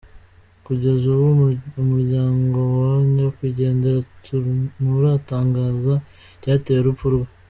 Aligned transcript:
Kugeza 0.65 1.03
ubu, 1.13 1.27
umuryango 1.81 2.57
wa 2.81 2.91
nyakwigendera 3.13 3.99
nturatangaza 4.81 5.93
icyateye 6.35 6.79
urupfu 6.81 7.07
rwe. 7.13 7.27